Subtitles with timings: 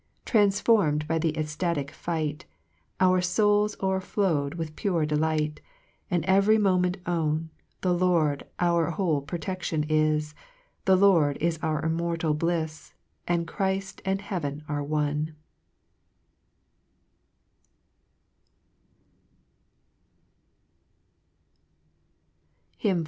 [0.25, 2.45] 4 Transformed by the ecliatic fight,
[2.99, 5.61] Our fouls o't'rflow with pure delight,
[6.09, 10.33] And every moment own, The Lord our whole protection is,
[10.85, 12.93] The Lord is our immortal blifs,
[13.27, 15.35] And Chrift aud Heaven are one.